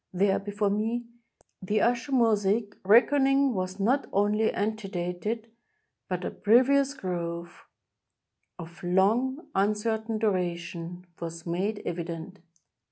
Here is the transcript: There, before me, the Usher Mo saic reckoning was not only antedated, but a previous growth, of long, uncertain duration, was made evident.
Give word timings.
There, 0.11 0.39
before 0.39 0.71
me, 0.71 1.03
the 1.61 1.81
Usher 1.81 2.11
Mo 2.11 2.33
saic 2.33 2.73
reckoning 2.83 3.53
was 3.53 3.79
not 3.79 4.07
only 4.11 4.51
antedated, 4.51 5.47
but 6.09 6.25
a 6.25 6.31
previous 6.31 6.95
growth, 6.95 7.65
of 8.57 8.81
long, 8.81 9.45
uncertain 9.53 10.17
duration, 10.17 11.05
was 11.19 11.45
made 11.45 11.83
evident. 11.85 12.39